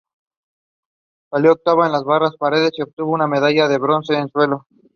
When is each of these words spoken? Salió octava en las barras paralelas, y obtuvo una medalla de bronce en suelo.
Salió 1.29 1.51
octava 1.51 1.85
en 1.85 1.91
las 1.91 2.03
barras 2.05 2.35
paralelas, 2.35 2.71
y 2.75 2.81
obtuvo 2.81 3.11
una 3.11 3.27
medalla 3.27 3.67
de 3.67 3.77
bronce 3.77 4.15
en 4.17 4.29
suelo. 4.29 4.65